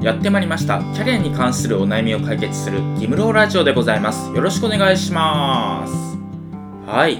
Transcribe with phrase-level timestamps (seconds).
[0.00, 0.78] やってまいりました。
[0.94, 4.30] キャリアに関するお悩みを解決するギムローラジオでございます。
[4.32, 6.18] よろしくお願いします。
[6.86, 7.18] はい。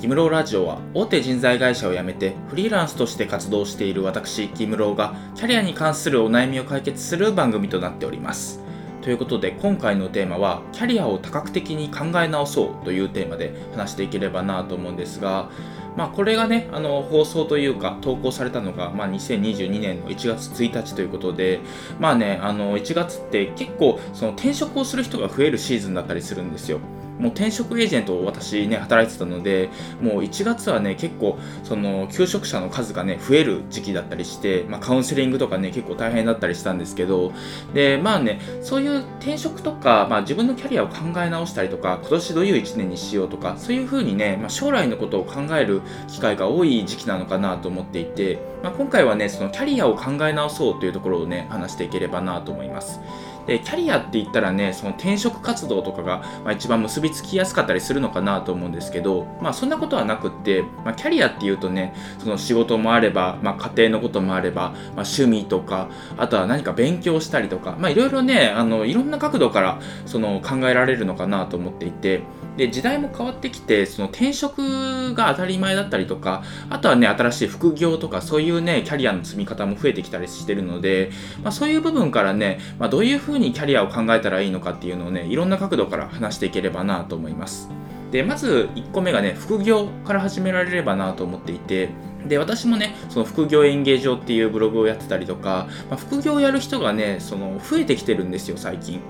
[0.00, 8.60] ギムローラジオは大手人材会社を辞めてフリーランスとして活動している私ギムローがキャリアに関するお悩みを解決する番組となっております。
[9.06, 15.48] ということで今回のテーマはキャリアを多角的に考え直そうというテーマで話していければなと思うんですが
[15.96, 21.60] まあ、これがね、あの放送というか、投稿されたのが、まあ、2022年の1月1日ということで、
[21.98, 26.80] まあね、あの1月って結構、その転職をする人が増えるシーズンだったりするんですよ。
[27.18, 29.70] もう転職エージェントを私ね、働いてたので、
[30.00, 37.32] もう1月はね、結構、その、求職者の数がね、増える時期だったりして、まあ、カウンセリングとかね、結構大変だったりしたんですけど、
[37.74, 53.00] で、まあね、そういう転職とか、まあ、自分のキャリアを考え直したりとか、今年どういう1年にしようとか、そういうふうにね、まあ、将来のことを考える機会が多い時期なのかなと思っていて、まあ、今回はね、そのキャリアを考え直そうというところをね、話していければなと思います。
[53.46, 72.22] でキャリアって言ったらねその転職活動とかが、まあ、一番結びつきやすかったりするのかなと思うんですけど、まあ、そんなことはなくって、まあ、キャリアっていうとねその仕事もあれば、まあ、家庭のこともあれば、まあ、趣味とかあとは何か勉強したりとか、まあ、いろいろねあのいろんな角度からその考えられるのかなと思っていて
[72.56, 81.10] で時代も変わってきてその転職が当たり前だったりとかあとはね新しい副業とかそういうねキャリアの積み方も増えてきたりしてるので、
[81.42, 87.68] まあ、そういう部分からね、まあ、どういうふうにキャリアを考えたらいいのかっていうのをねいろんな角度から話していければなと思います。
[88.10, 91.90] でまず1個目がね副業から始められればなと思っていて
[92.26, 99.00] で私もねその副業演芸場っていうブログをやってたりとか、まあ、副業をやる人がねその増えてきてるんですよ最近。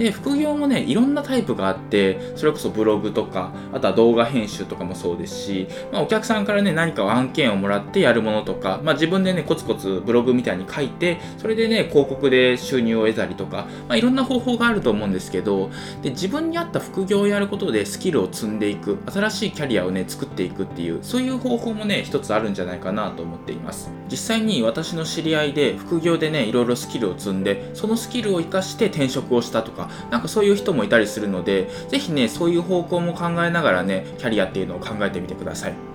[0.00, 15.68] で副業もねいろんなタイプがあってそれこそブログとかあとは動画編集とかもそうですし、まあ、お客さんからね何か案件をもらってやるものとか、まあ、自分でねコツコツブログみたいに書いてそれでね広告で収入を得たりとか、まあ、いろんな方法があると思うんですけど
[16.00, 23.90] で自分に合った副業をやることでスキルを積んでいく新しいキャリアをね作っていくっていうそういう方法もね一つあるんじゃないかなと思っています。
[24.10, 35.89] 実際に私の知り合いで副業でねいろいろスキルを積んでそのスキルを生かして転職をしたとかなんかそういう人もいたりするので、ぜひね、そういう方向も考えながらね、キャリアっていうのを考えてみてください。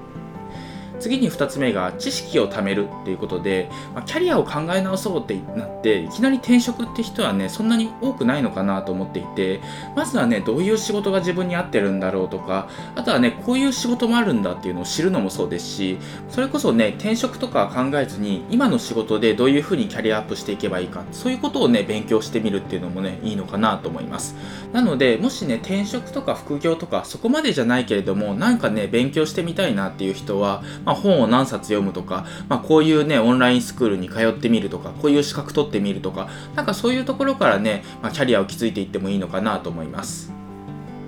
[0.99, 9.61] 次に2つ目が知識を貯めるっていうことで、まあ、キャリアを考え直そうってなっていきなり転職って人はねそんなに多くないのかなと思っていて
[9.95, 15.97] まずはねどういう仕事が自分に合ってるんだろうとかあとはねこういう仕事もあるんだっていうのを知るのもそうですし
[16.29, 24.35] それこそね転職とか考えずに今の仕事でどういうふうにキャリアアップしていけばいいかそういうことをね勉強してみるっていうのもねいいのかなと思います。
[24.71, 40.31] なのでもしね転職とか副業とかそこまでじゃないけれどもなんかね勉強してみたいなっていう人は、まあ、本を何冊読むとか、まあ、こういうね、オンラインスクールに通ってみるとか、こういう資格取ってみるとか、なんかそういうところからね、まあ、キャリアを築いていってもいいのかなと思います。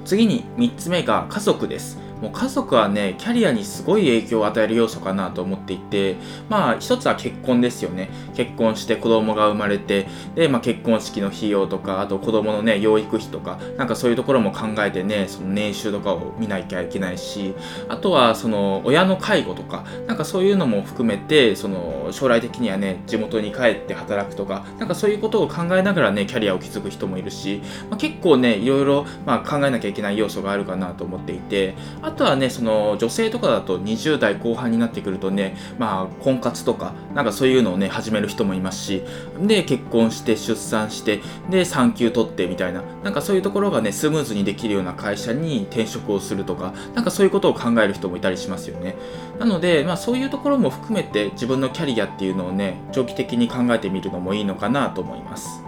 [0.05, 2.06] 次に3つ目が家族です。
[2.22, 6.16] もう家族はね、キャリアにすごい影響を与える要素かなと思っていて、
[6.50, 8.09] まあ一つは結婚ですよね。
[8.35, 17.53] 結婚して子供が生まれて、で、まあ結婚式の費用とか、あと子供のね、養育費とか、なんかそういうところも考えてね、その年収とかを見なきゃいけないし、
[17.88, 31.75] あとはその親の介護とか、なんかそういうのも含めて、その将来的にはね、地元に帰って働くとか、なんかそういうことを考えながらね、キャリアを築く人もいるし、まあ、結構ね、いろいろ、まあ、考えなきゃいけない要素があるかなと思っていて、
[32.07, 39.03] あとはね、その女性とかだと20代後半になってくるとね、まあ、婚活とか、なんかそういうのをね、始める人もいますし、
[39.41, 41.19] で、結婚して出産して、
[41.50, 48.95] で、産休取ってみたいな、なんかそういうところがね、スムーズにできるような会社に転職をするとか、なんかそういうことを考える人もいたりしますよね。
[49.38, 55.62] なので、まあそういうところも含めて自分のキャリアっていうのをね、長期的に考えてみるのもいいのかなと思います。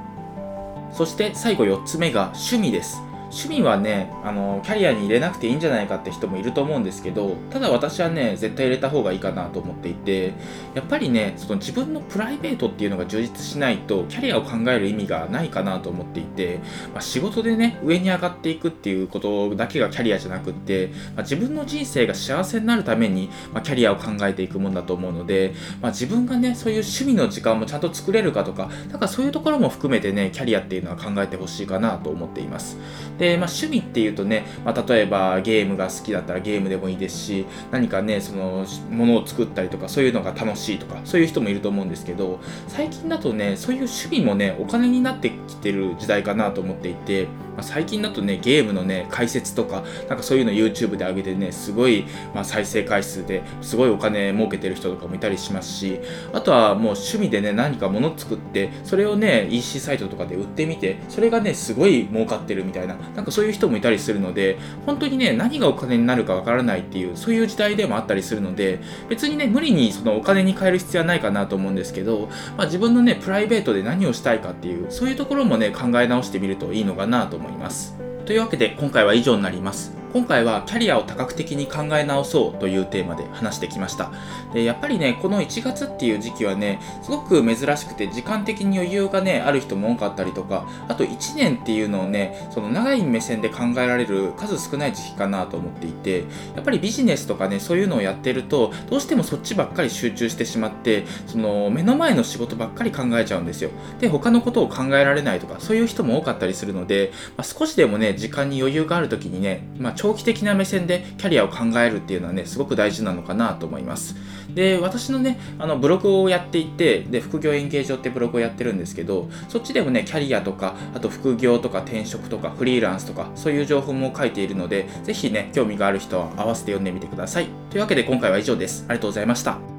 [0.94, 3.09] そして最後4つ目が趣味です。
[3.32, 10.34] 趣味はねあのキャリアに入れなくていいんじゃないかって人もいると思うんですけどただ私はね絶対入れた方がいいかなと思っていて
[10.74, 16.60] やっぱりねその自分のプライベートっていうのが充実しないとキャリアを考える意味がないかなと思っていて、
[16.94, 32.78] まあ、仕事でね上に上がっていくっていうことだけがキャリアじゃなくって、まあ、自分の人生が幸せになるために、まあ、キャリアを考えていくもんだと思うので、ま自分がねそういう趣味の時間もちゃんと作れるかとかだかそういうところも含めてねキャリアっていうのは考えてほしいかなと思っています。
[33.20, 47.28] で、まあ、趣味っていうとね、まあ、例えばゲームが好きだったらゲームでもいいですし、何かね、その、ものを作ったりとか、そういうのが楽しいとか、そういう人もいると思うんですけど、最近だとね、そういう趣味もね、お金になってきてる時代かなと思っていて、
[47.60, 56.00] まあ、最近だとねゲームのね解説とかなんかそういうの YouTube で上げてねすごい、まあ、再生回数ですごいお金儲けてる人とかもいたりしますし
[56.32, 68.80] あとはもう趣味でね何か物作ってそれをね EC サイトとかで売ってみてそれがねすごい儲かってるみたいななんかそういう人もいたりするので本当にね何がお金になるかわからないっていうそういう時代でもあったりするので
[69.10, 77.49] 別にね無理にそのお金に変える必要はないかなと思うんですけど、まあ、自分のねプライベートで何をしたいかっていうそういうところもね考え直してみるといいのかなと思います。
[77.52, 77.96] ます。
[78.26, 79.99] というわけで今回は以上になります。
[80.12, 84.12] 今回はキャリアを多角的に考え直そうというテーマで話してきました。
[84.54, 96.24] で、やっぱりね、この1月っていう時期はね、すごく珍しくて時間的に余裕がね、ある人も多かったりとか、あと1年っていうのをね、その長い目線で考えられる数少ない時期かなと思っていて、
[96.56, 103.70] やっぱりビジネスとかね、そういうのをやってると、どうしてもそっちばっかり集中してしまって、その目の前の仕事ばっかり考えちゃうんですよ。
[104.00, 114.16] で、他のことを考えられないとか、そういう人も多かったりするので、まあ、少しでもね、時間に余裕がある時にね、まあ、長期的な目線でキャリアを考えるっていうのはね、すごく大事なのかなと思います。
[114.56, 127.48] で、私のね、あのブログをやっていて、で、副業演芸場ってブログをやってるんですけど、そっちでもね、キャリアとか、あと副業とか転職とかフリーランスとか、そういう情報も書いているので、是非ね、興味がある人は合わせて読んでみてください。
[127.70, 128.86] というわけで今回は以上です。
[128.88, 129.79] ありがとうございました。